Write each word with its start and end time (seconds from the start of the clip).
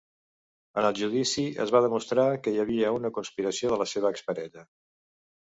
En 0.81 0.85
el 0.87 0.95
judici 1.01 1.43
es 1.65 1.73
va 1.75 1.81
demostrar 1.87 2.25
que 2.47 2.55
hi 2.55 2.63
havia 2.65 2.95
una 3.01 3.13
conspiració 3.19 3.71
de 3.75 3.79
la 3.83 3.89
seva 3.93 4.13
exparella. 4.17 4.67